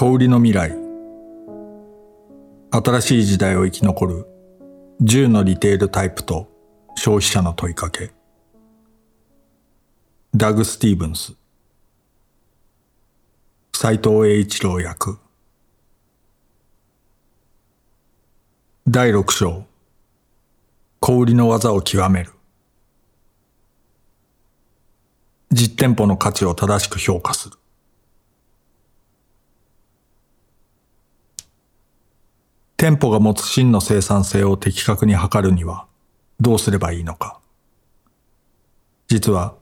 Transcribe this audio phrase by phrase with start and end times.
[0.00, 0.74] 小売りの未来。
[2.70, 4.26] 新しい時代を生き残る
[5.02, 6.48] 10のリテールタイプと
[6.94, 8.10] 消費者の問いかけ。
[10.34, 11.34] ダグ・スティーブンス。
[13.74, 15.18] 斎藤栄一郎役。
[18.88, 19.66] 第6章。
[21.00, 22.32] 小売りの技を極める。
[25.50, 27.59] 実店舗の価値を正しく評価する。
[32.80, 35.86] 店舗が持つ真の生産性を的確に測るには
[36.40, 37.38] どうすればいいのか。
[39.06, 39.54] 実は、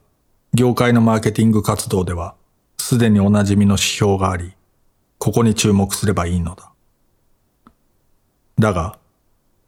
[0.55, 2.36] 業界のマーケティング活動では、
[2.78, 4.55] すでにおなじみの指標があり、
[5.19, 6.70] ここに注目すればいいのだ。
[8.56, 9.00] だが、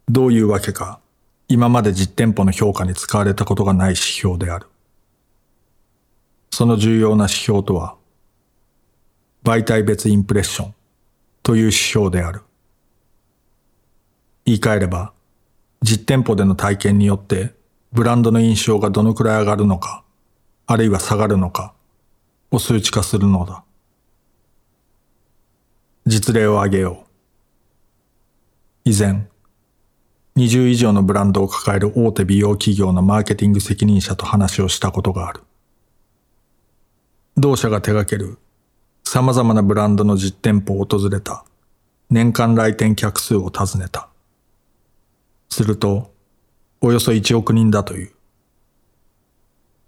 [0.08, 1.00] どういうわけか、
[1.48, 4.68] 今まで実店舗の評価に使われたことがない指標である。
[6.52, 7.96] その重要な指標とは、
[9.42, 10.74] 媒体別インプレッション
[11.42, 12.42] という指標である。
[14.44, 15.12] 言い換えれば、
[15.82, 17.54] 実店舗での体験によって
[17.92, 20.04] ブランドの印象がどのくらい上がるのか、
[20.66, 21.74] あるいは下がるのか
[22.50, 23.64] を数値化するのだ。
[26.06, 28.90] 実例を挙げよう。
[28.90, 29.28] 以前、
[30.36, 35.42] 20以上のブランドを抱える大手美容企業のマーケティング責任者と話をしたことがある。
[37.36, 38.38] 同社が手掛ける
[39.04, 41.44] 様々なブランドの実店舗を訪れた
[42.10, 44.09] 年間来店客数を尋ねた。
[45.50, 46.12] すると、
[46.80, 48.12] およそ1億人だという。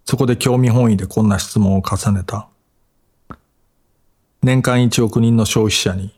[0.05, 2.49] そこで興味本位でこんな質問を重ねた。
[4.43, 6.13] 年間1億人の消費者に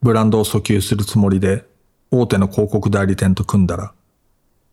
[0.00, 1.64] ブランドを訴求するつもりで
[2.12, 3.92] 大手の広告代理店と組んだら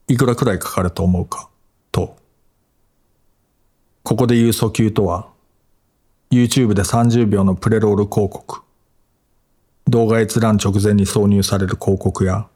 [0.08, 1.50] いくらくらいかかると思うか
[1.92, 2.16] と。
[4.04, 5.28] ここで言う訴求とは
[6.30, 8.62] YouTube で30秒のプレロール広告
[9.88, 12.48] 動画閲覧直前に挿入される広告や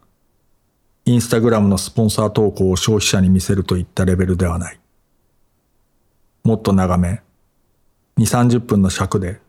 [1.08, 4.80] インスタグラムのスポンサー投稿を消費者に見せるといったレベルではない。
[6.42, 7.22] もっと長め、
[8.18, 9.40] 2、30分の尺で、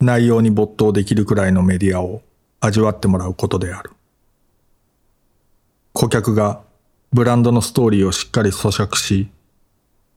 [0.00, 2.22] 内容に没頭できるくらいのメディアを
[2.60, 3.90] 味わってもらうことである。
[5.92, 6.62] 顧客が
[7.12, 9.28] ブランドのストーリーをしっかり咀嚼し、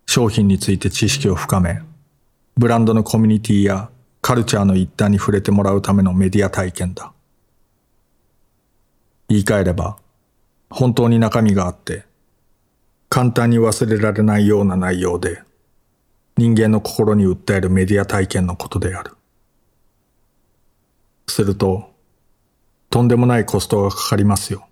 [0.06, 1.82] 商品について知識を深め、
[2.56, 3.90] ブランドのコミュニティや
[4.22, 7.12] カルチャーの一端に触れてもらうためのメディア体験だ。
[9.28, 9.98] 言い換えれば、
[10.70, 12.06] 本当に中身があって、
[13.10, 15.42] 簡単に忘れられないような内容で、
[16.38, 19.12] 人間の心に訴えるメディア体験のことである。
[21.28, 21.94] すると、
[22.90, 24.68] とんでもないコストがかかりますよ。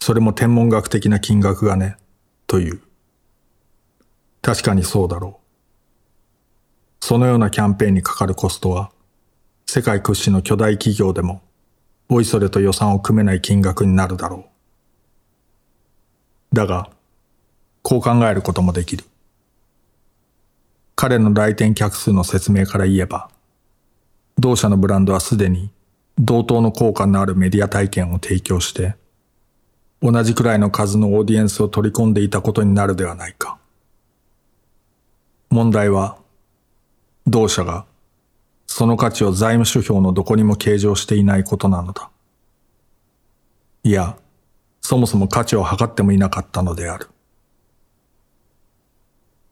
[0.00, 1.96] それも天文学的な金額がね、
[2.46, 2.80] という。
[4.40, 7.04] 確かにそうだろう。
[7.04, 8.90] そのようなキャンペーンにかかるコストは、
[9.66, 11.42] 世界屈指の巨大企業でも、
[12.08, 14.57] おいそれと予算を組めない金額になるだろう。
[16.52, 16.90] だが、
[17.82, 19.04] こう考えることもできる。
[20.96, 23.30] 彼の来店客数の説明から言えば、
[24.38, 25.70] 同社のブランドはすでに
[26.18, 28.96] 同等の効果のあるメディア体験を提供して、
[30.02, 33.58] 同じくらいの数のオーディエンスを取り込んでいたことになるではないか。
[35.50, 36.18] 問題は、
[37.26, 37.84] 同社が
[38.68, 42.10] その価値を財務諸表のどこにも計上していないことなのだ。
[43.82, 44.16] いや、
[44.88, 47.08] そもそも価値を測ってもいなかったのである。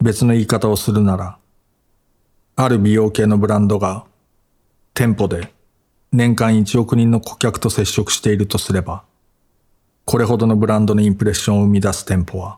[0.02, 1.36] 別の言い方をするなら、
[2.56, 4.06] ある美容系のブランドが
[4.94, 5.52] 店舗で
[6.10, 9.04] 年間1億人の顧客と接触しているとすれば、
[10.06, 12.56] これほどのブランドのインプレッションを生み出す店舗は、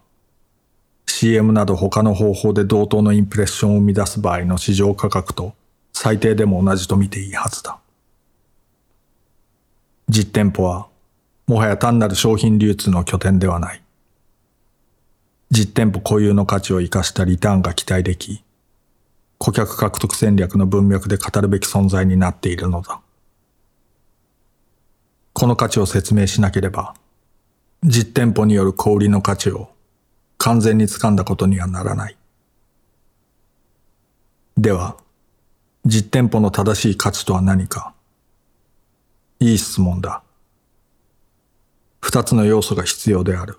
[1.06, 5.52] CM など他の方法で同等のインプレッションを生み出す場合の市場価格と
[5.92, 7.80] 最低でも同じと見ていいはずだ。
[10.08, 10.86] 実店舗は
[11.48, 13.82] もはや単なる商品流通の拠点ではない。
[15.50, 18.44] 実店舗固有の価値を生かしたリターンが期待でき、
[19.38, 23.00] 顧客獲得戦略の文脈で語るべき存在になっているのだ。
[25.32, 26.94] この価値を説明しなければ、
[27.82, 29.70] 実店舗による小売りの価値を
[30.36, 32.16] 完全に掴んだことにはならない。
[34.58, 34.98] では、
[35.86, 37.94] 実店舗の正しい価値とは何か
[39.40, 40.22] いい質問だ。
[42.08, 43.58] 二つの要素が必要である。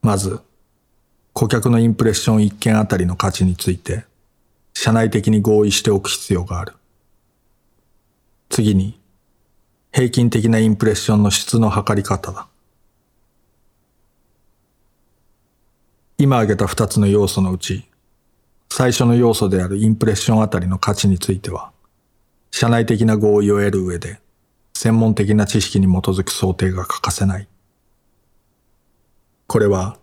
[0.00, 0.40] まず、
[1.34, 4.06] 顧客のインプレッション一件あたりの価値について、
[4.72, 6.72] 社内的に合意しておく必要がある。
[8.48, 8.98] 次に、
[9.92, 12.48] 平均的なインプレッションの質の測り方だ。
[16.16, 17.84] 今挙げた二つの要素のうち、
[18.70, 21.70] 最初の要素であるインプレッションあたりの価値については、
[22.50, 24.20] 社内的な合意を得る上で、
[24.76, 27.48] 専門的な知識に基づく想定が欠かせない。
[29.46, 29.96] これは、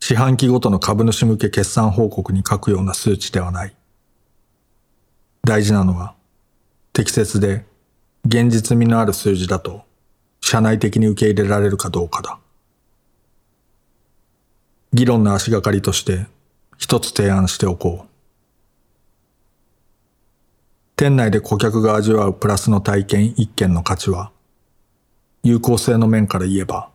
[0.00, 3.76] 四半期ごとの株主向け決算報告に書くような数値ではない。
[5.44, 6.14] 大事なのは、
[6.92, 7.64] 適切で
[8.26, 9.84] 現実味のある数字だと、
[10.40, 12.40] 社内的に受け入れられるかどうかだ。
[14.92, 16.26] 議論の足がかりとして
[16.78, 18.15] 一つ提案しておこう。
[20.98, 24.32] 店内で顧客が味わうプラスの体験一件の価値は、
[25.42, 26.88] 有効性の面から言えば、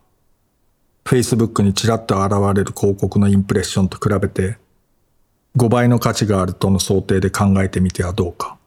[1.04, 4.58] Facebook にちらっと現れる広告のインプレッションと比べて、
[5.56, 8.58] 5倍の価値があるとの想定で考えてみてはどうか。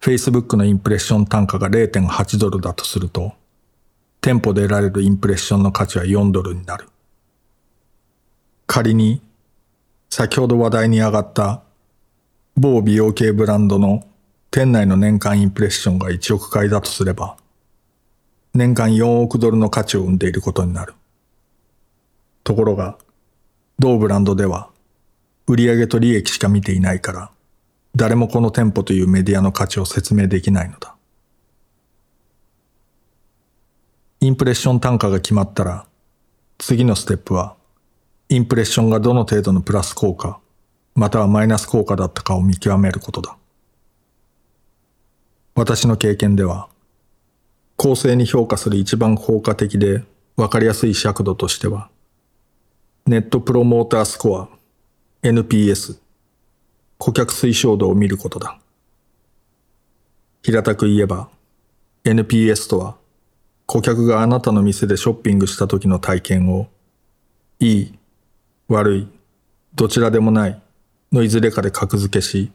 [0.00, 3.34] Facebook のインプレッション単価が0.8ドルだとすると、
[4.20, 6.88] 店舗で得られるインプレッションの価値は4ドルになる。
[8.66, 9.22] 仮に、
[10.08, 11.62] 先ほど話題に上がった
[12.62, 14.04] 某美容系ブランドの
[14.50, 17.38] 店内の年間インプレッションが1億回だとすれば、
[18.52, 20.92] 年間4億ドルの価値を生んでいることになる。
[22.44, 22.98] ところが、
[23.78, 24.68] 同ブランドでは、
[25.46, 27.30] 売上と利益しか見ていないから、
[27.96, 30.94] 誰もこの店舗というメディアの価値を説明できないのだ。
[34.20, 35.86] インプレッション単価が決まったら、
[36.58, 37.56] 次のステップは、
[38.28, 40.40] インプレッションがどの程度のプラス効果、
[41.00, 43.38] またはマイナス効果だったかを見極めることだ。
[45.54, 46.68] 私の経験では、
[47.78, 50.04] 公正に評価する一番効果的で
[50.36, 51.88] 分かりやすい尺度としては、
[53.06, 54.48] ネットプロモータースコア、
[55.22, 55.98] NPS、
[56.98, 58.58] 顧客推奨度を見ることだ。
[60.42, 61.30] 平たく言えば、
[62.04, 62.96] NPS とは、
[63.64, 66.68] 顧客があなたの店でショッピングした時の体験を、
[67.58, 67.98] いい、
[68.68, 69.08] 悪い、
[69.74, 70.62] どちらでもない
[71.12, 72.52] のいずれかで格付けし、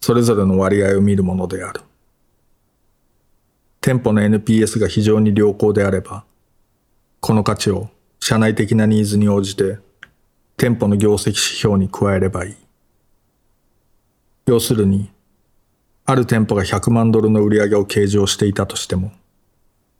[0.00, 1.82] それぞれの割合を見るものである。
[3.80, 6.24] 店舗の NPS が非常に良好であれば、
[7.20, 9.78] この価値を社内的なニーズに応じて
[10.56, 12.56] 店舗の業績指標に加えればいい。
[14.46, 15.10] 要するに、
[16.04, 19.12] ある店舗が100万ドルの売り上げを計上していたとしても、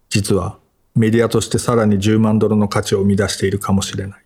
[0.08, 0.58] 実は
[0.94, 4.21] メディアとしてさらに10万ドルの価値を生み出しているかもしれない。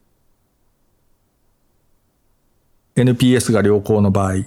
[2.96, 4.46] NPS が良好の場合、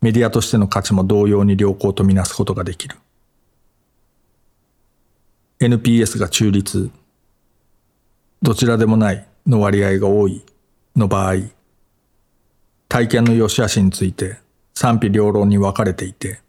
[0.00, 2.96] メディアとしての価値も同様に良好とみなすことができる。
[5.58, 6.90] NPS が中立、
[8.40, 10.44] どちらでもないの割合が多い
[10.94, 11.34] の場合、
[12.88, 14.38] 体験の良し悪しについて
[14.72, 16.40] 賛否両論に分かれていて、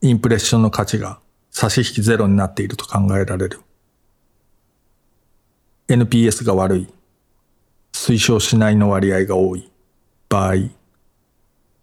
[0.00, 1.20] インプレッションの価値が
[1.52, 3.60] 差し引きゼロになっていると考えられる。
[5.86, 6.88] NPS が悪い、
[7.92, 9.70] 推奨しないの割合が多い。
[10.28, 10.54] 場合、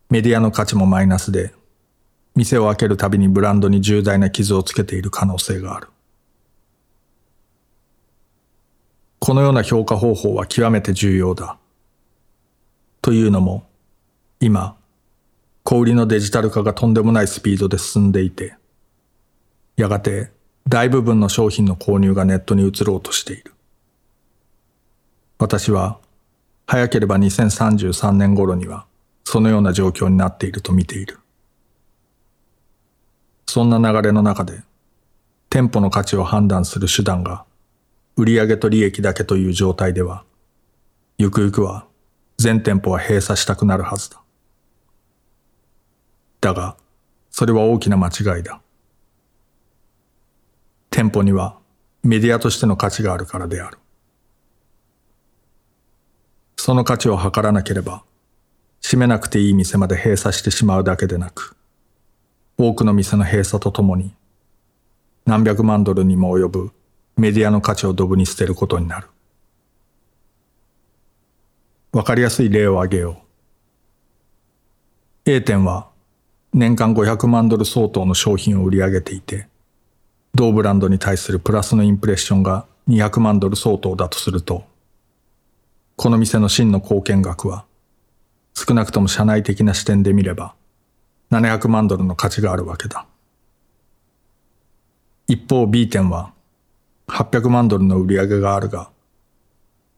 [0.10, 1.54] メディアの価値もマイナスで、
[2.36, 5.88] 店を開けるたびにブランドに重大な傷をつけている可能性がある。
[9.20, 11.58] このような評価方法は極めて重要だ。
[13.02, 13.66] というのも、
[14.40, 14.76] 今、
[15.64, 18.56] 小売りのデジタル化がとんでもないスピードで進んでいて、
[19.78, 20.32] やがて
[20.68, 23.54] 大部分の商品の購入がネットに移ろうとしている。
[25.40, 26.00] 私は
[26.66, 28.86] 早ければ2033年頃には
[29.24, 31.20] そのような状況になっていると見ている。
[33.46, 34.62] そんな流れの中で
[35.50, 37.46] 店舗の価値を判断する手段が
[38.16, 40.24] 売上と利益だけという状態では、
[41.18, 41.88] ゆくゆくは
[42.38, 44.22] 全店舗は閉鎖したくなるはずだ。
[46.42, 46.76] だが、
[47.32, 48.62] それは大きな間違いだ。
[50.90, 51.58] 店舗には
[52.04, 53.80] メディアとしての価値があるからである。
[56.66, 58.06] その価値を測らなければ、
[58.82, 61.58] 閉めなくていい店まで閉鎖してしまうだけでなく、
[62.58, 64.14] 多くの店の閉鎖とともに、
[65.26, 66.72] 何百万ドルにも及ぶ
[67.18, 69.08] メディアの価値をドブに捨てることになる。
[71.92, 73.18] わかりやすい例を挙げよ
[75.26, 75.32] う。
[75.32, 75.90] A 店は
[76.54, 79.50] 年間500万ドル相当の商品を売り上げていて、
[80.34, 84.64] 同ブランドに対するプラスのインプレッションが200万ドル相当だとすると、
[85.96, 87.66] この店の真の貢献額は、
[88.54, 90.56] 少なくとも社内的な視点で見れば、
[91.32, 93.06] 700万ドルの価値があるわけだ。
[95.28, 96.34] 一方 B 店は、
[97.08, 98.90] 800万ドルの売り上げがあるが、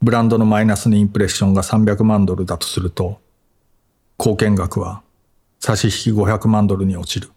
[0.01, 3.19] ブランドのマイナスのインプレッションが300万ドルだとすると、
[4.19, 5.01] 貢献額は
[5.59, 7.31] 差し引き500万ドルに落ちる。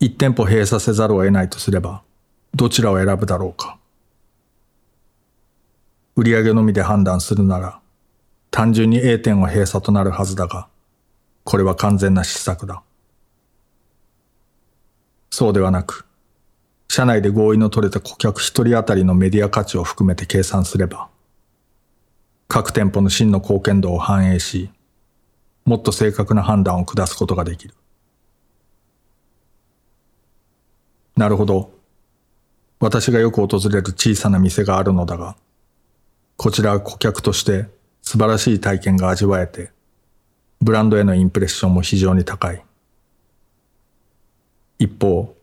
[0.00, 2.02] 一店舗閉鎖せざるを得ないとすれば、
[2.54, 3.78] どちらを選ぶだろうか。
[6.16, 7.80] 売上のみで判断するなら、
[8.50, 10.68] 単純に A 店は閉鎖となるはずだが、
[11.42, 12.82] これは完全な失策だ。
[15.30, 16.06] そうではなく、
[16.88, 21.08] 社内で合意の取れた顧客一人当たりのメディア価値を含めて計算すれば、
[22.46, 24.70] 各店舗の真の貢献度を反映し、
[25.64, 27.74] もっと正確な判断を下すことができる。
[31.16, 31.72] なるほど。
[32.78, 35.36] 私がよく訪れる小さな店があるのだが、
[36.36, 37.68] こちらは顧客として
[38.02, 39.70] 素晴らしい体験が味わえて、
[40.60, 42.62] ブランドへのインプレッションも非常に高い。
[44.78, 45.34] 一方、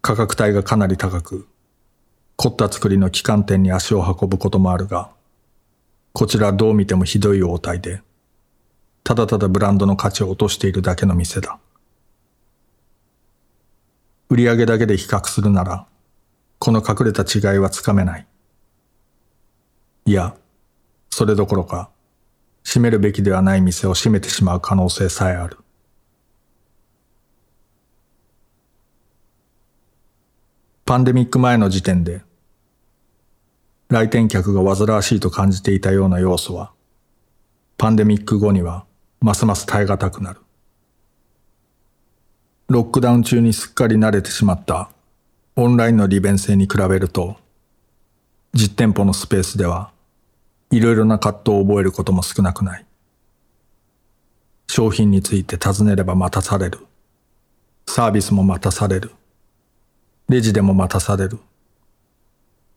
[0.00, 1.46] 価格帯がかなり高く、
[2.36, 5.10] 凝った作りの旗艦店に足を運ぶこともあるが、
[6.12, 8.02] こちらはどう見てもひどい応対で、
[9.04, 11.58] ただただブランドの価値を落としているだけの店だ。
[14.28, 15.86] 売上だけで比較するなら、
[16.58, 18.26] この隠れた違いはつかめない。
[20.04, 20.34] いや、
[21.10, 21.90] それどころか、
[22.64, 25.58] 閉めるべきではない店を閉めてしまう可能性さえある。
[30.84, 32.22] パンデミック前の時点で、
[33.88, 36.72] 来店客が煩わしいと感じていたような要素は、
[37.78, 38.84] パンデミック後には
[39.20, 40.40] ますます耐え難くなる。
[42.68, 44.90] ロックダウン中にすっかり慣れてしまった
[45.54, 47.36] オンラインの利便性に比べると、
[48.54, 49.91] 実店舗のスペースでは
[50.72, 52.86] いろいろな葛藤を覚えることも少なくない。
[54.68, 56.78] 商品について尋ねれば待たされる。
[57.86, 59.10] サービスも待たされる。
[60.30, 61.38] レジでも待たされる。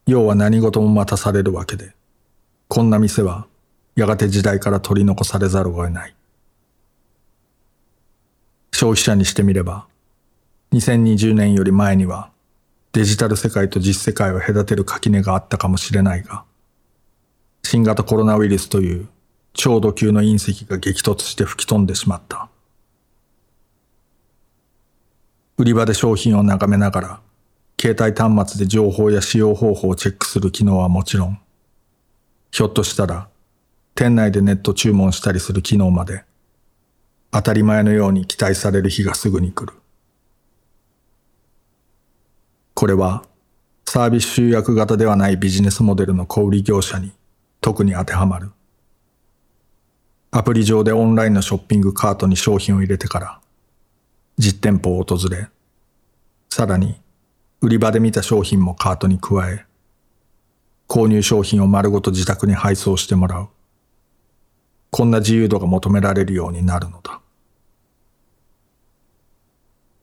[0.08, 1.96] 要は何事も待たされるわけで、
[2.68, 3.48] こんな店は
[3.96, 6.14] やがて時代から取り残されざるを得ない。
[8.74, 9.88] 消費者にしてみれば、
[10.74, 12.30] 2020年より前には
[12.92, 16.44] デジタル世界と実世界を隔てる垣根があったかもしれないが、
[17.66, 19.08] 新型コロナウイルスという
[19.54, 22.48] 超度級の隕石が激突して吹き飛んでしまった。
[25.58, 27.22] 売り場で商品を眺めながら、
[27.82, 31.40] 携帯端末で情報や使用方法をチェックする機能はもちろん、
[32.52, 33.30] ひょっとしたら、
[33.96, 36.24] 店内でネット注文したりする機能まで、
[37.32, 39.74] 当たり前のように期待される日がすぐに来る。
[42.76, 43.26] これは、
[43.86, 47.12] サービス集約型ではないビジネスモデルの小売業者に
[47.66, 48.52] 特に当てはまる。
[50.30, 53.42] アプリ上でオンラインのショッピングカートに商品を入れてから、
[54.38, 55.48] 実店舗を訪れ、
[56.52, 57.02] さらに
[57.62, 59.66] 売り場で見た商品もカートに加え、
[60.88, 63.48] 購入商品を丸ごと自宅に配送してもらう。
[64.92, 67.20] こんな自由度が求められるようになるのだ。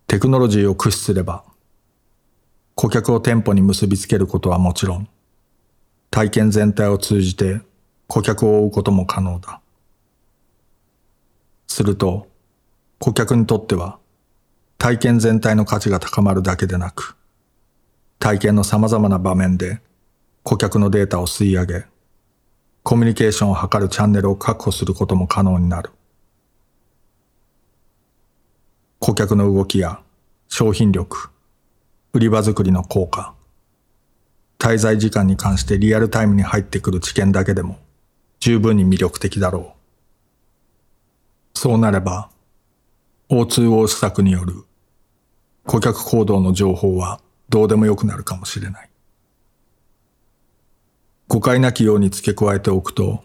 [0.09, 1.45] テクノロジーを駆使すれば、
[2.75, 5.09] 顧客を店舗に結びつけることはもちろん、
[6.13, 7.63] 体験全体を通じて
[8.07, 9.63] 顧客を追うことも可能だ。
[11.67, 12.29] すると、
[12.99, 13.99] 顧客にとっては、
[14.77, 17.17] 体験全体の価値が高まるだけでなく、
[18.19, 19.81] 体験の様々な場面で
[20.43, 21.87] 顧客のデータを吸い上げ、
[22.83, 25.93] コミュニケーションを図るチャンネルを確保することも可能になる。
[28.99, 30.03] 顧客の動きや
[30.49, 31.31] 商品力、
[32.13, 33.35] 売り場作りの効果、
[34.63, 37.81] 滞在時間に関してリアルタイムに入ってくる知見だけでも
[38.39, 39.75] 十分に魅力的だろ
[41.57, 41.59] う。
[41.59, 42.31] そうなれば、
[43.29, 44.63] O2O 施策による
[45.67, 48.91] 顧客行動の情報はどうでもよくなるかもしれない。
[51.27, 53.25] 誤解なきように付け加えておくと、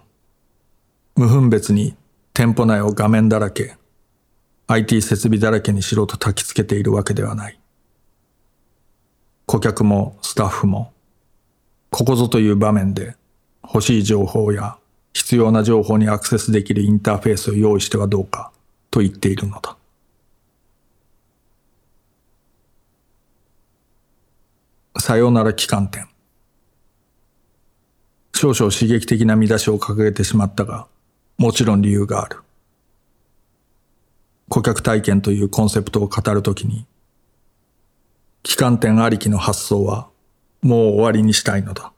[1.15, 1.95] 無分別に
[2.33, 3.77] 店舗内を画面だらけ、
[4.65, 7.59] IT 設備だらけにしろと焚き付けているわけではない。
[9.45, 10.93] 顧客もスタッフも、
[11.89, 13.15] ここぞという場面で
[13.63, 14.77] 欲しい情報や
[15.13, 18.51] 必要な情報にアクセスできるインターフェースを用意してはどうか
[18.91, 19.75] と言っているのだ。
[24.99, 26.07] さようなら機関店。
[28.33, 30.87] 少々刺激的な見出しを掲げてしまったが、
[31.37, 32.37] もちろん理由がある。
[34.49, 36.85] 顧客体験というコンセプトを語るときに、
[38.43, 40.09] 機関店ありきの発想は
[40.61, 41.93] もう終わりにしたいのだ。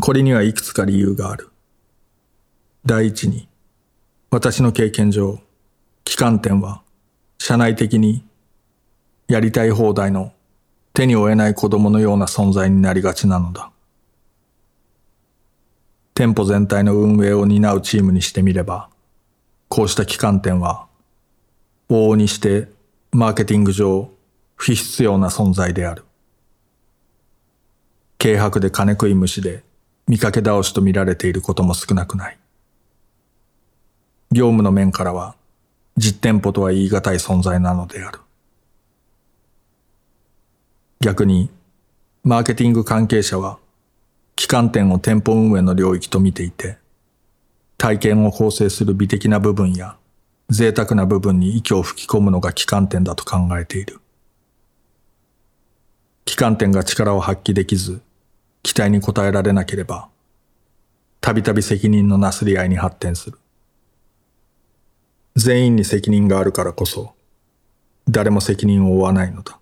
[0.00, 1.50] これにはいくつか理由がある。
[2.84, 3.48] 第一に、
[4.30, 5.40] 私の経験上、
[6.04, 6.82] 機関店は
[7.38, 8.24] 社内的に
[9.28, 10.32] やりたい放題の
[10.94, 13.70] 手に負えない子供のような存在になりがちなのだ。
[16.14, 18.88] 店舗全体の運営を担うチームにしてみれば、
[19.68, 20.86] こうした機関店は、
[21.90, 22.68] 往々にして
[23.12, 24.10] マーケティング上
[24.54, 26.05] 不必要な存在である。
[28.18, 29.62] 軽薄で金食い虫で
[30.08, 32.38] 見かけ倒しと見られていることも少なくない。
[34.32, 35.36] 業務の面からは
[35.96, 38.20] 実店舗とは言い難い存在なのである。
[41.00, 41.50] 逆に、
[42.24, 43.58] マーケティング関係者は、
[44.38, 46.78] 旗艦店を店舗運営の領域と見ていて、
[47.78, 49.96] 体験を構成する美的な部分や
[50.48, 54.00] 贅沢な部分に息を吹き込むのが旗艦店だと考えている。
[56.26, 58.00] 旗艦店が力を発揮できず、
[58.66, 60.08] 期待に応えられなければ、
[61.20, 63.38] たびたび責任のなすり合いに発展する。
[65.36, 67.14] 全員に責任があるからこそ、
[68.08, 69.60] 誰も責任を負わないのだ。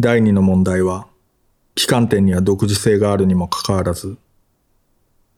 [0.00, 1.06] 第二の問題は、
[1.76, 4.16] 機関店には独自性があるにもかかわらず、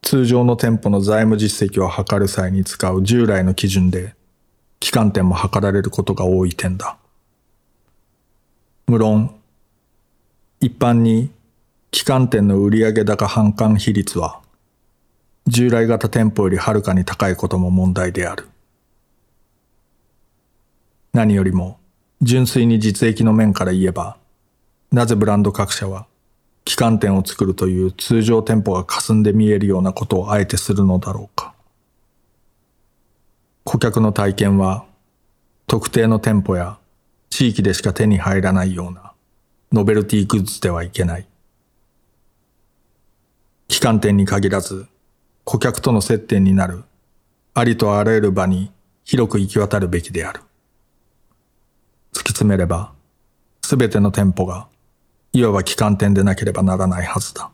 [0.01, 4.15] 通常の店舗の財務実績を測る際に使う従来の基準で、
[4.81, 6.97] 機関店も測られることが多い点だ。
[8.87, 9.36] 無論、
[10.67, 11.31] 一般に
[11.93, 14.41] 機関店の売上高販管比率は
[15.47, 18.49] 従来型店舗よりはるかに高いことも問題である。
[21.13, 21.79] 何よりも、
[22.21, 24.17] 純粋に実益の面から言えば、
[24.91, 26.09] なぜブランド各社は、
[26.69, 31.55] 旗艦店を作るという通常店舗が霞んで見えるようなことをあえてするのだろうか。
[33.63, 34.85] 顧客の体験は、
[35.69, 36.77] 特定の店舗や
[37.31, 39.06] 地域でしか手に入らないような
[39.73, 41.27] ノベルティグッズではいけない。
[43.69, 44.87] 旗艦店に限らず、
[45.45, 46.85] 顧客との接点になる
[47.59, 48.71] ありとあらゆる場に
[49.03, 50.41] 広く行き渡るべきである。
[52.13, 52.93] 突き詰めれば、
[53.63, 54.69] すべての店舗が、
[55.33, 57.51] いわば旗艦店でなければならないはずだ。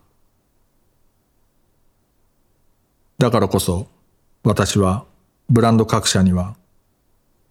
[3.19, 3.87] だからこそ、
[4.43, 5.05] 私は、
[5.49, 6.57] ブランド各社には、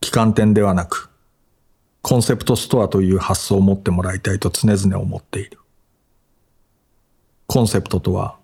[0.03, 1.10] 旗艦店ではなく、
[2.01, 5.59] コンセプトストアという発想を持ってもらいたいと常々思っている。
[7.47, 8.37] コンセプトとは、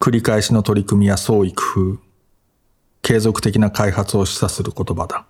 [0.00, 1.62] 繰り返しの取り組みや創意工
[1.94, 1.98] 夫、
[3.00, 5.24] 継続的な開発を示唆する言葉だ。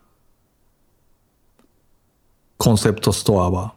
[2.59, 3.75] コンセプトストアは、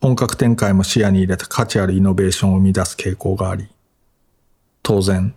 [0.00, 3.68] 本格展開も視野に入れた価値あるイノベーションを生み出す傾向があり、
[4.82, 5.34] 当然、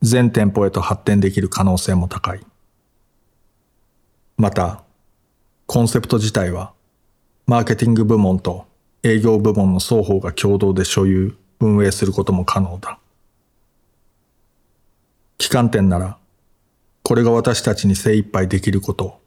[0.00, 2.44] 全店舗へと発展できる可能性も高い。
[4.36, 4.82] また、
[5.72, 6.74] コンセプト自体は、
[7.46, 8.66] マーケティング部門と
[9.02, 12.98] 営業部門の双方が共同で所有、運営することも可能だ。
[15.40, 16.18] 旗艦店なら、
[17.02, 19.18] これが私たちに精一杯できること、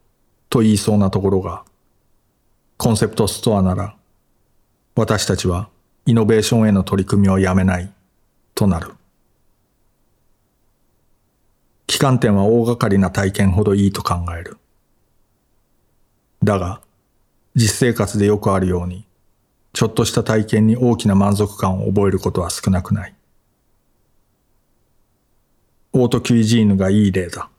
[0.52, 1.64] と言いそうなところが、
[2.78, 3.96] コンセプトストアなら、
[4.94, 5.68] 私たちは
[6.06, 7.92] イノベーションへの取り組みをやめない、
[8.54, 8.92] となる。
[11.90, 14.60] 旗艦店は大掛かりな体験ほどいいと考える。
[16.46, 16.80] だが、
[17.56, 19.06] 実生活でよくあるように、
[19.74, 23.16] ちょっとした体験に大きな満足感を覚えることは少なくない。
[25.92, 27.50] オートキュイジーヌがいい例だ。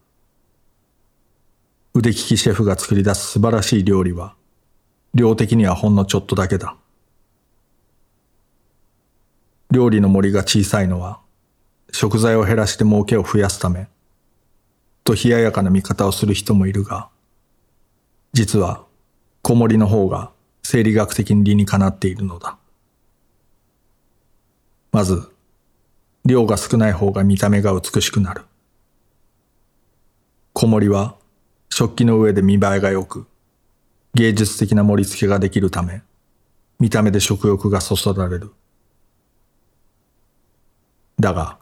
[1.95, 4.37] 腕利きシェフが作り出す素晴らしい料理は、
[5.15, 6.77] 量的にはほんのちょっとだけだ。
[9.73, 11.19] 料理の森が小さいのは、
[11.91, 13.89] 食材を減らして儲けを増やすため、
[15.03, 17.09] と冷ややかな見方をする人もいるが、
[18.37, 18.85] 実は、
[19.41, 20.31] 小森の方が
[20.63, 22.59] 生理学的に理にかなっているのだ。
[24.93, 25.33] まず、
[26.27, 28.43] 量が少ない方が見た目が美しくなる。
[30.53, 31.17] 小盛りは
[31.71, 33.27] 食器の上で見栄えが良く、
[34.13, 36.03] 芸術的な盛り付けができるため、
[36.79, 38.53] 見た目で食欲がそそられる。
[41.19, 41.57] だが、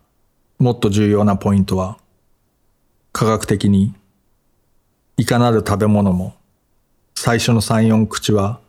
[0.58, 1.98] もっと重要なポイントは、
[3.12, 3.94] 科学的に、
[5.16, 6.34] いかなる食べ物も、
[7.26, 8.60] 最初の三四口は、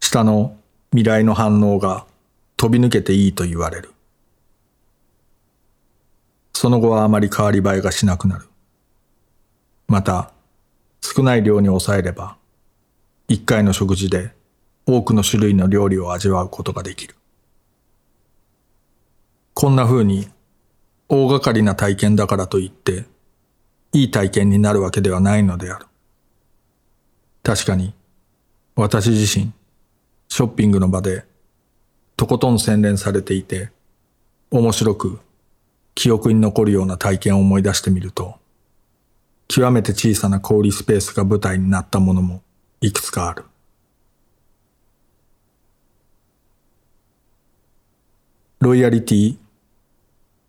[0.00, 0.56] 下の
[0.90, 2.06] 未来の反応が
[2.56, 3.92] 飛び抜けていいと言われる。
[6.54, 8.46] その後はあまり変わり映えがしなくなる。
[9.86, 10.32] また、
[11.02, 12.38] 少ない量に抑えれば、
[13.28, 14.32] 一回の食事で
[14.86, 17.16] 多くの種類の料理を味わうことができる。
[19.52, 20.26] こんな風に、
[21.10, 23.04] 大掛かりな体験だからといって、
[23.92, 25.89] いい体験になるわけではないのである。
[27.42, 27.94] 確かに、
[28.76, 29.52] 私自身、
[30.28, 31.24] ショッピングの場で、
[32.16, 33.70] とことん洗練されていて、
[34.50, 35.20] 面白く
[35.94, 38.36] 記憶に残るような体験を思い出してみると、
[39.48, 42.42] 極めて小さな小売スペースが舞台になったものも
[42.80, 43.44] いくつかある。
[48.60, 49.36] ロイヤリティ、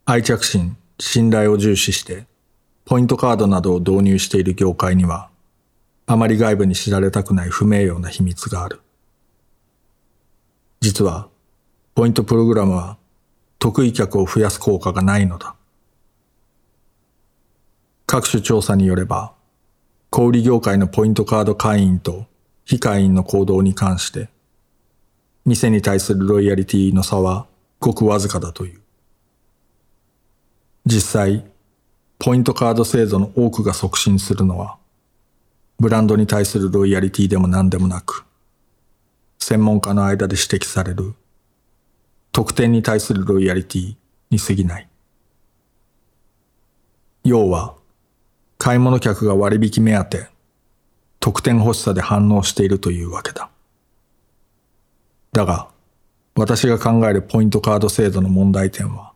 [0.06, 2.26] 愛着心、信頼を重視して、
[2.86, 5.31] ポイントカードなどを導入している業界には、
[6.06, 8.82] あまり外部に知られたくない不名誉な秘密がある。
[10.80, 11.30] 実は、
[11.94, 12.98] ポイントプログラムは
[13.60, 15.56] 得意客を増やす効果がないのだ。
[18.08, 19.34] 各種調査によれば、
[20.10, 22.26] 小売業界のポイントカード会員と
[22.66, 24.30] 非会員の行動に関して、
[25.46, 27.48] 店に対するロイヤリティの差は
[27.80, 28.82] ごくわずかだという。
[30.86, 31.46] 実際、
[32.20, 34.78] ポイントカード制度の多くが促進するのは、
[35.82, 38.24] ブランドに対するロイヤリティでも何でもなく、
[39.40, 41.16] 専門家の間で指摘される、
[42.32, 43.96] 特典に対するロイヤリティ
[44.30, 44.88] に過ぎない。
[47.24, 47.74] 要は、
[48.60, 50.28] 買い物客が割引目当て、
[51.20, 53.50] 特典欲しさで反応しているというわけだ。
[55.32, 55.68] だが、
[56.36, 59.14] 私が考えるポイントカード制度の問題点は、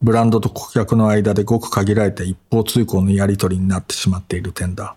[0.00, 4.96] ブランドと顧客の間でごく限られた一方通行のやり取りになってしまっている点だ。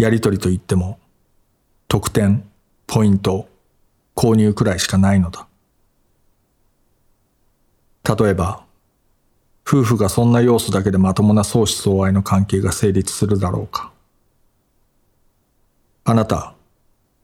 [0.00, 0.98] やり取りといっても、
[1.88, 2.48] 特典、
[2.86, 3.48] ポイント、
[4.16, 5.46] 購入くらいしかないのだ。
[8.16, 8.64] 例えば、
[9.66, 13.92] 夫婦がそんな要素だけでまともな相思相愛の関係が成立するだろうか。
[16.04, 16.54] あなた、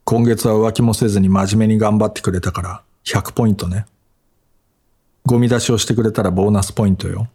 [0.04, 3.86] 今月は浮気もせずに真面目に頑張ってくれたから100ポイントね。
[5.24, 7.28] ゴミ出しをしてくれたらボーナスポイントよ。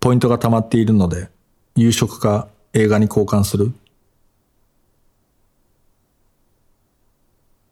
[0.00, 1.30] ポイントが溜まっているので、
[1.74, 2.46] 夕食か
[2.78, 3.72] 映画に交換する？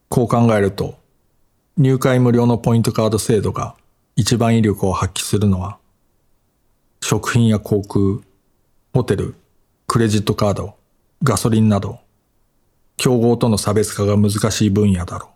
[0.09, 0.99] こう考えると、
[1.77, 3.77] 入会無料のポイントカード制度が
[4.17, 5.79] 一番威力を発揮するのは、
[7.03, 8.25] 食品や航空、
[8.93, 9.35] ホテル、
[9.87, 10.75] クレジットカード、
[11.23, 12.01] ガソリンなど、
[12.97, 15.29] 競合との差別化が難しい分野だろ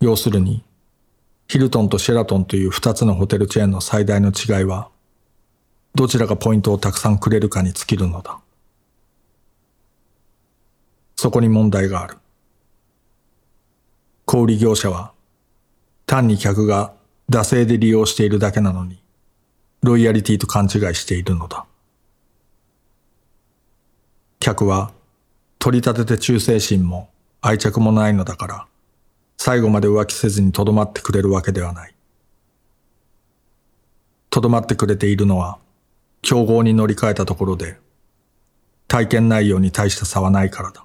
[0.00, 0.04] う。
[0.06, 0.64] 要するに、
[1.46, 4.90] ヒルトンとシェラトンという二つのホテルチェーンの最大の違いは、
[5.94, 8.38] どちらがポイントをたくさんくれるかに尽きるのだ。
[11.16, 12.16] そこに問題がある。
[14.24, 15.12] 小売業者は、
[16.06, 16.92] 単に客が
[17.28, 19.02] 惰性で利用しているだけなのに、
[19.82, 21.66] ロイヤリティと勘違いしているのだ。
[24.38, 24.92] 客は、
[25.58, 27.10] 取り立てて忠誠心も
[27.42, 28.66] 愛着もないのだから、
[29.36, 31.94] 最後まで浮気せずにとどまってくれるわけではない。
[34.30, 35.58] とどまってくれているのは、
[36.22, 37.78] 競合に乗り換えたところで、
[38.88, 40.84] 体験内容に大した差はないからだ。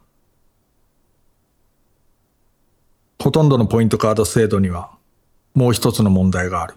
[3.19, 4.91] ほとんどのポイントカード制度には、
[5.55, 6.75] もう一つの問題がある。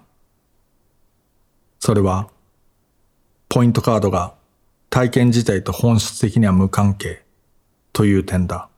[1.79, 2.31] それは、
[3.49, 4.35] ポイントカードが
[4.91, 7.23] 体験自体と本質的には無関係
[7.93, 8.69] という点だ。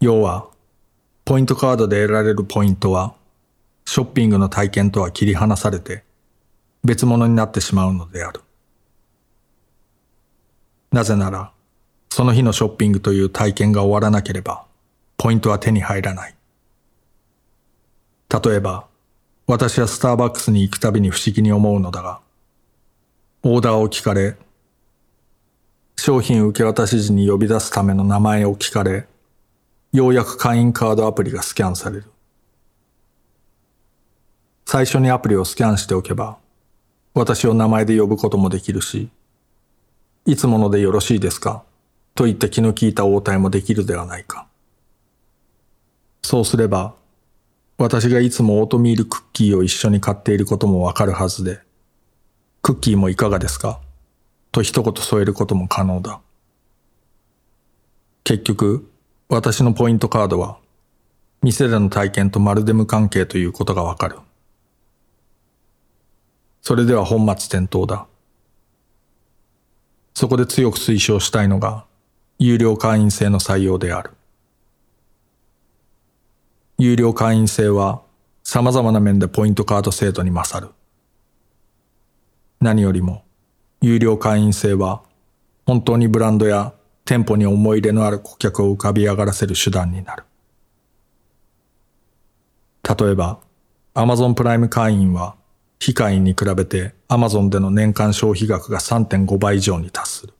[0.00, 0.48] 要は、
[1.24, 3.14] ポイントカードで得られるポイントは、
[3.84, 6.05] ショッピングの体験とは切り離されて、
[6.86, 8.40] 別物になってしまうのである。
[10.92, 11.52] なぜなら、
[12.10, 14.64] その日のショッピングという体験が終わらなければ、
[15.18, 16.34] ポイントは手に入らない。
[18.30, 18.86] 例えば、
[19.46, 22.20] 私はスターバックスに行くたびに不思議に思うのだが、
[23.42, 24.36] オーダーを聞かれ、
[25.96, 29.06] 商品受け渡し時に呼び出すための名前を聞かれ、
[29.92, 32.04] ようやく会員カードアプリがスキャンされる。
[34.64, 36.38] 最初にアプリをスキャンしておけば、
[37.18, 39.08] 私を名前で呼ぶこともできるし、
[40.26, 41.62] いつものでよろしいですか？
[42.14, 44.46] と言って気の利いた応対もできるではないか。
[46.22, 46.94] そうすれば、
[47.78, 51.60] 私がいつもオートミールクッキーを一緒に買っていることもわかるはずで、
[52.60, 53.80] クッキーもいかがですか？
[54.52, 56.20] と一言添えることも可能だ。
[58.24, 58.90] 結局、
[59.30, 60.58] 私のポイントカードは、
[61.40, 64.18] 店での体験とまるで無関係ということがわかる。
[66.66, 68.08] それでは本末転倒だ。
[70.14, 71.84] そこで強く推奨したいのが、
[72.40, 74.10] 有料会員制の採用である。
[76.76, 78.02] 有料会員制は
[78.42, 80.72] 様々な面でポイントカード制度に勝る。
[82.60, 83.22] 何よりも、
[83.80, 85.04] 有料会員制は
[85.66, 86.74] 本当にブランドや
[87.04, 90.24] 店舗に思い入れのある顧客を浮かび上がらせる手段になる。
[92.98, 93.38] 例えば、
[93.94, 95.35] Amazon プライム会員は、
[95.78, 100.34] 非会員に比べて Amazon での年間消費額が3.5倍以上に達する。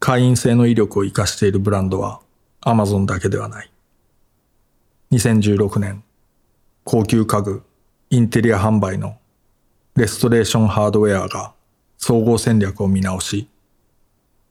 [0.00, 2.20] 会員制の威力を活かしているブランドは
[2.62, 3.70] Amazon だけではない。
[5.12, 6.02] 2016年、
[6.84, 7.62] 高級家具、
[8.10, 9.16] インテリア販売の
[9.96, 11.52] レストレーションハードウェアが
[11.98, 13.48] 総合戦略を見直し、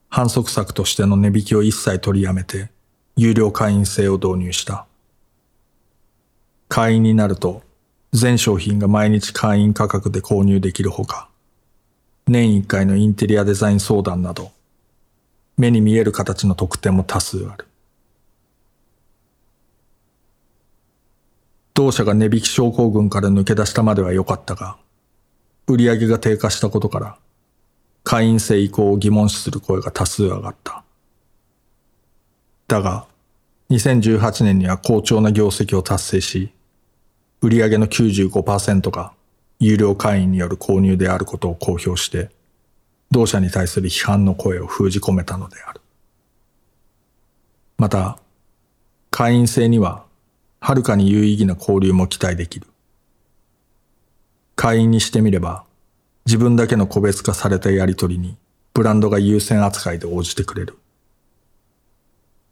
[0.10, 2.70] 反則策としての値引きを一切取りやめて、
[3.16, 4.86] 有料会員制を導入した。
[6.68, 7.62] 会員になると、
[8.14, 11.30] 全商品が毎日会員価格で購入できるほか、
[12.28, 14.52] 年一回のインテリアデザイン相談など、
[15.58, 17.68] 目に見える形の特典も多数ある。
[21.74, 24.78] 同社が値引き症候群から抜け出したまでは良かったが、
[25.66, 27.18] 売上が低下したことから
[28.04, 30.84] 会員制移行を疑問視する声が多数上がった。
[32.68, 33.08] だが、
[33.72, 36.52] 2018年には好調な業績を達成し、
[37.44, 39.12] 売上の95%が
[39.60, 42.30] 有料会員による購入であることを公表して、
[43.12, 45.82] 同社に対する批判の声を封じ込めたのである。
[47.78, 48.18] また、
[49.12, 50.06] 会員制には、
[50.62, 52.68] はるかに有意義な交流も期待できる。
[54.56, 55.66] 会員にしてみれば、
[56.26, 58.38] 自分だけの個別化されたやりとりに、
[58.74, 60.78] ブランドが優先扱いで応じてくれる。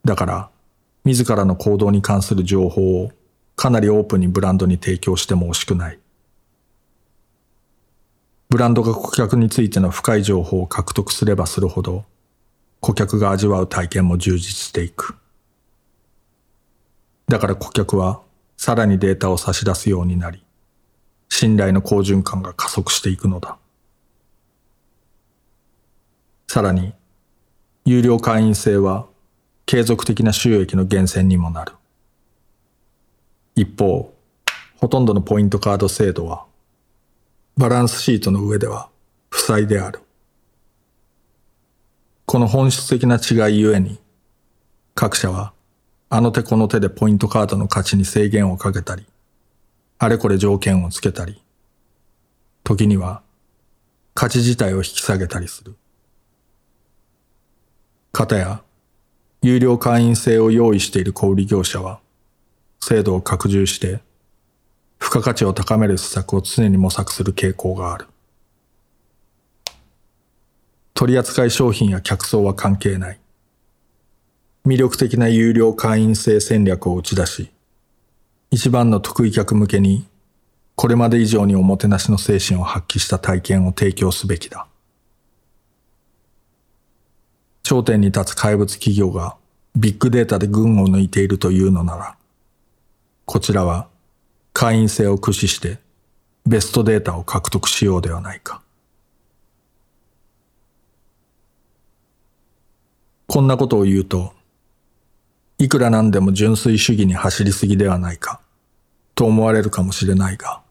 [0.03, 0.49] だから、
[1.05, 3.11] 自らの行動に関する情報を
[3.61, 5.99] かなりオープンにブランドに提供しても惜しくない。
[8.49, 12.03] ブランドが顧客についての深い情報を獲得すればするほど、
[12.79, 15.13] 顧客が味わう体験も充実していく。
[17.27, 18.23] だから顧客は
[18.57, 20.43] さらにデータを差し出すようになり、
[21.29, 23.59] 信頼の好循環が加速していくのだ。
[26.47, 26.95] さらに、
[27.85, 29.05] 有料会員制は
[29.67, 31.73] 継続的な収益の源泉にもなる。
[33.55, 34.13] 一方、
[34.77, 36.45] ほとんどのポイントカード制度は、
[37.57, 38.89] バランスシートの上では
[39.29, 39.99] 負債である。
[42.25, 43.99] この本質的な違いゆえに、
[44.95, 45.53] 各社は
[46.09, 49.05] あの手この手でポイントカードの価値に制限をかけたり、
[49.99, 51.41] あれこれ条件をつけたり、
[52.63, 53.21] 時には
[54.13, 55.75] 価値自体を引き下げたりする。
[58.11, 58.61] かたや、
[59.41, 62.01] 有料会員制を用意している小売業者は、
[62.81, 64.01] 制度を拡充して、
[64.99, 68.07] 付加価値を高める施策を常に模索する傾向がある。
[70.93, 73.19] 取扱い商品や客層は関係ない。
[74.65, 77.51] 魅力的な有料会員制戦略を打ち出し、
[78.51, 80.05] 一番の得意客向けに、
[80.75, 84.67] これまで以上におもてなしの精神を発揮した体験を提供すべきだ。
[87.63, 89.37] 頂点に立つ怪物企業が
[89.75, 92.17] ビッグデータで群を抜いているというのなら、
[93.31, 93.87] こちらは
[94.51, 95.77] 会員制を駆使して
[96.45, 98.61] ベストデータを獲得しようではないか。
[103.27, 104.33] こんなことを言うと、
[105.59, 108.41] いくらなんでも純粋主義に走りすぎではないか、
[109.15, 110.61] と思われるかもしれないが、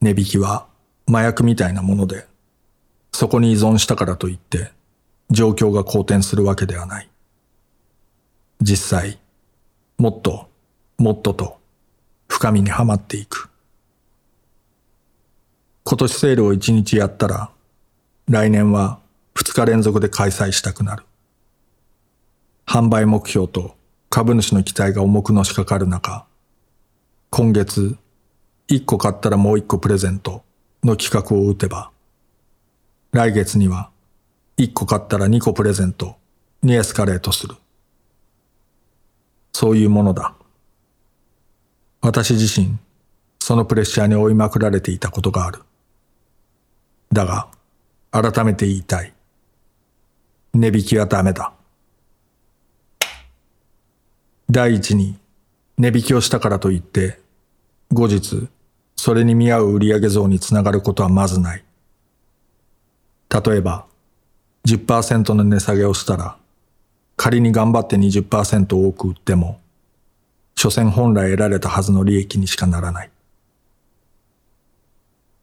[0.00, 0.68] 値引きは
[1.08, 2.28] 麻薬みたいなもので、
[3.10, 4.70] そこに依存したからといって、
[5.30, 7.08] 状況が好転するわけではない。
[8.60, 9.18] 実際、
[9.98, 10.49] もっと、
[11.00, 11.58] もっとと、
[12.28, 13.48] 深みにはまっていく。
[15.84, 17.50] 今年セールを1日やったら、
[18.28, 19.00] 来年は
[19.34, 21.04] 2日連続で開催したくなる。
[22.66, 23.76] 販売目標と
[24.10, 26.26] 株主の期待が重くのしかかる中、
[27.30, 27.96] 今月、
[28.68, 30.42] 1個買ったらもう1個プレゼント
[30.84, 31.90] の企画を打てば、
[33.12, 33.88] 来月には
[34.58, 36.16] 1個買ったら2個プレゼント
[36.62, 37.54] にエスカレートする。
[39.54, 40.34] そういうものだ。
[42.02, 42.78] 私自身、
[43.40, 45.60] そのプレッシャーに追いまくられていたことがある。
[47.12, 47.48] だが、
[48.10, 49.12] 改めて言いたい。
[50.54, 51.52] 値引きはダメだ。
[54.50, 55.18] 第一に、
[55.76, 57.20] 値引きをしたからといって、
[57.92, 58.48] 後日、
[58.96, 61.64] それに見合う売上増につながることはまずない。
[63.30, 63.86] 例えば、
[64.66, 66.36] 10%の値下げをしたら、
[67.16, 69.59] 仮に頑張って20%多く売っても、
[70.62, 73.10] 所詮本来得られたはずの利益にしかならない。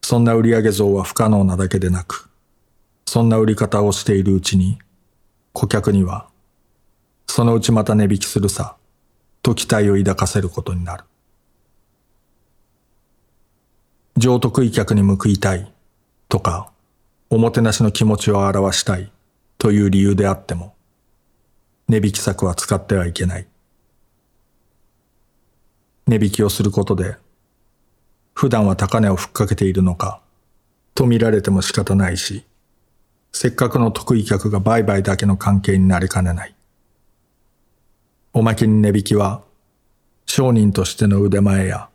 [0.03, 2.29] そんな売上増は不可能なだけでなく、
[3.07, 4.77] そんな売り方をしているうちに、
[5.53, 6.27] 顧客には、
[7.25, 8.75] そのうちまた値引きするさ、
[9.41, 11.03] と期待を抱かせることになる。
[14.17, 15.73] 上得意客に報いたい
[16.29, 16.69] とか、
[17.31, 19.11] おもてなしの気持ちを表したい
[19.57, 20.75] という理由であっても、
[21.87, 23.47] 値引き策は使ってはいけない。
[26.07, 27.17] 値引きをすることで、
[28.33, 30.21] 普段は高値をふっかけているのか、
[30.95, 32.45] と見られても仕方ないし、
[33.33, 36.55] せっかくの得意客が売買だけの関係になりかねない。
[38.33, 39.43] おまけに値引きは、
[40.25, 41.89] 商人としての腕前や、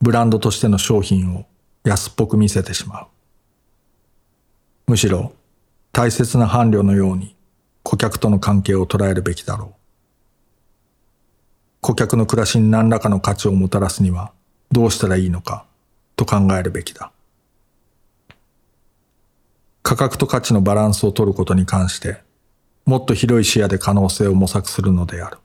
[0.00, 1.46] ブランドとしての商品を
[1.84, 3.06] 安っぽく見せてしまう。
[4.88, 5.34] むしろ、
[5.92, 7.36] 大切な伴侶のように
[7.82, 9.75] 顧客との関係を捉えるべきだろう。
[11.86, 14.32] 顧客の暮らしに何らかの価値をもたらすには
[14.72, 15.66] どうしたらいいのか
[16.16, 17.12] と考えるべきだ。
[19.84, 22.16] 価格と価値のバランスを取ることに関して
[22.86, 25.38] もっと広い視野で可能性を模索するのである。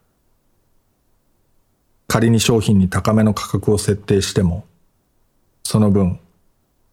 [2.07, 4.65] 仮に商品に高めの価格を設定しても、
[5.61, 6.19] その分、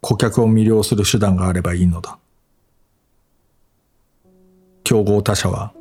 [0.03, 2.19] 顧客を魅了する手段があればいいのだ。
[4.85, 5.73] 競合他社は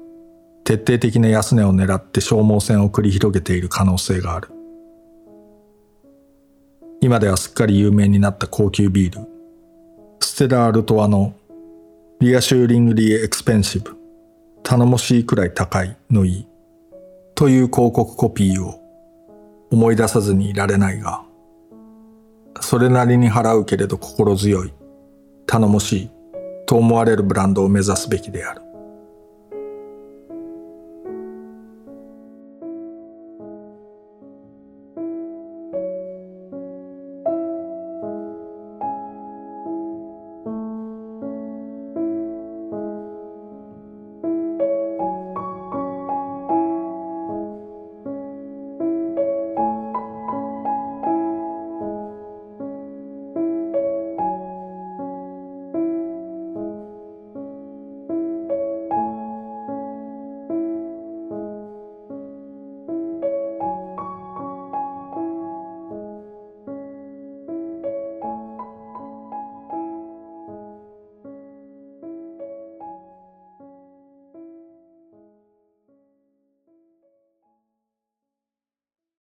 [0.67, 4.49] 徹底的な安値を狙って消耗戦を繰り広げている可能性がある。
[6.99, 9.25] 今ではすっかり有名になった高級ビール、
[10.19, 11.33] ステラ・アルトワの
[12.19, 13.95] Reassuringly Expensive、
[14.61, 16.47] 頼もしいくらい高いのいい、
[17.33, 18.81] という広告コピーを。
[19.71, 21.23] 思い出さずにいられないが、
[22.59, 24.73] それなりに払うけれど心強い、
[25.45, 26.09] 頼もしい。
[26.65, 28.66] と思われるブランドを目指すべきである。